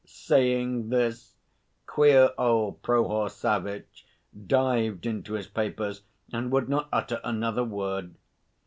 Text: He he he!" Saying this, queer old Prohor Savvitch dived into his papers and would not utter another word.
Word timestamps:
He 0.03 0.07
he 0.07 0.13
he!" 0.13 0.13
Saying 0.15 0.89
this, 0.89 1.35
queer 1.85 2.31
old 2.35 2.81
Prohor 2.81 3.29
Savvitch 3.29 4.03
dived 4.47 5.05
into 5.05 5.33
his 5.33 5.45
papers 5.45 6.01
and 6.33 6.51
would 6.51 6.67
not 6.67 6.89
utter 6.91 7.21
another 7.23 7.63
word. 7.63 8.15